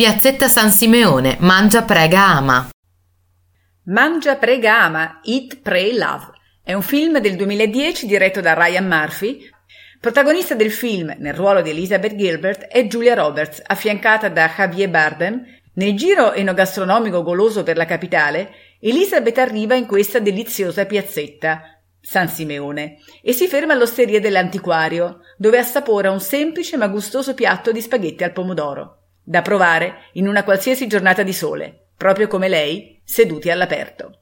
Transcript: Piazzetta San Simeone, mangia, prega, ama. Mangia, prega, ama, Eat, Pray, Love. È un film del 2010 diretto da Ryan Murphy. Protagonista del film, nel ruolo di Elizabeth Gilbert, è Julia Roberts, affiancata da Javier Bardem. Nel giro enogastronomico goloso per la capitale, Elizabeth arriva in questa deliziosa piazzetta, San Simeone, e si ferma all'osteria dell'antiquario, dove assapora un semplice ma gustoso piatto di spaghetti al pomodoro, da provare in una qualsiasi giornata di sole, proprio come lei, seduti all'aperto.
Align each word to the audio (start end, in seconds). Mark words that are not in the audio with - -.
Piazzetta 0.00 0.48
San 0.48 0.70
Simeone, 0.70 1.36
mangia, 1.40 1.82
prega, 1.82 2.24
ama. 2.24 2.70
Mangia, 3.84 4.36
prega, 4.36 4.84
ama, 4.84 5.20
Eat, 5.22 5.58
Pray, 5.60 5.92
Love. 5.92 6.30
È 6.62 6.72
un 6.72 6.80
film 6.80 7.18
del 7.18 7.36
2010 7.36 8.06
diretto 8.06 8.40
da 8.40 8.54
Ryan 8.54 8.86
Murphy. 8.86 9.46
Protagonista 10.00 10.54
del 10.54 10.70
film, 10.70 11.14
nel 11.18 11.34
ruolo 11.34 11.60
di 11.60 11.68
Elizabeth 11.68 12.14
Gilbert, 12.14 12.62
è 12.62 12.86
Julia 12.86 13.12
Roberts, 13.12 13.60
affiancata 13.62 14.30
da 14.30 14.48
Javier 14.48 14.88
Bardem. 14.88 15.44
Nel 15.74 15.94
giro 15.94 16.32
enogastronomico 16.32 17.22
goloso 17.22 17.62
per 17.62 17.76
la 17.76 17.84
capitale, 17.84 18.52
Elizabeth 18.80 19.36
arriva 19.36 19.74
in 19.74 19.84
questa 19.84 20.18
deliziosa 20.18 20.86
piazzetta, 20.86 21.60
San 22.00 22.30
Simeone, 22.30 23.00
e 23.22 23.34
si 23.34 23.46
ferma 23.48 23.74
all'osteria 23.74 24.18
dell'antiquario, 24.18 25.18
dove 25.36 25.58
assapora 25.58 26.10
un 26.10 26.20
semplice 26.20 26.78
ma 26.78 26.88
gustoso 26.88 27.34
piatto 27.34 27.70
di 27.70 27.82
spaghetti 27.82 28.24
al 28.24 28.32
pomodoro, 28.32 28.99
da 29.22 29.42
provare 29.42 30.04
in 30.12 30.28
una 30.28 30.44
qualsiasi 30.44 30.86
giornata 30.86 31.22
di 31.22 31.32
sole, 31.32 31.88
proprio 31.96 32.26
come 32.28 32.48
lei, 32.48 33.00
seduti 33.04 33.50
all'aperto. 33.50 34.19